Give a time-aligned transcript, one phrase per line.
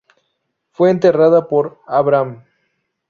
[0.71, 2.43] Fue enterrada por Abraham.